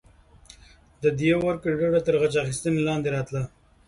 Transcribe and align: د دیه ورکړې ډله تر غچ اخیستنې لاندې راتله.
د 1.03 1.03
دیه 1.19 1.35
ورکړې 1.45 1.73
ډله 1.81 1.99
تر 2.05 2.13
غچ 2.21 2.33
اخیستنې 2.43 2.81
لاندې 2.87 3.09
راتله. 3.15 3.43